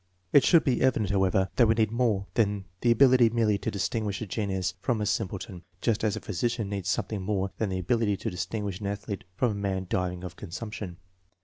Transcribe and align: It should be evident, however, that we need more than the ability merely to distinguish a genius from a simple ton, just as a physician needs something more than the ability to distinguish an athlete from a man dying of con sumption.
It 0.33 0.43
should 0.43 0.63
be 0.63 0.81
evident, 0.81 1.11
however, 1.11 1.49
that 1.57 1.67
we 1.67 1.75
need 1.75 1.91
more 1.91 2.25
than 2.33 2.65
the 2.79 2.89
ability 2.89 3.29
merely 3.29 3.59
to 3.59 3.69
distinguish 3.69 4.19
a 4.19 4.25
genius 4.25 4.73
from 4.81 4.99
a 4.99 5.05
simple 5.05 5.37
ton, 5.37 5.61
just 5.79 6.03
as 6.03 6.15
a 6.15 6.19
physician 6.19 6.69
needs 6.69 6.89
something 6.89 7.21
more 7.21 7.51
than 7.59 7.69
the 7.69 7.77
ability 7.77 8.17
to 8.17 8.31
distinguish 8.31 8.79
an 8.79 8.87
athlete 8.87 9.25
from 9.35 9.51
a 9.51 9.53
man 9.53 9.85
dying 9.91 10.23
of 10.23 10.35
con 10.35 10.49
sumption. 10.49 10.95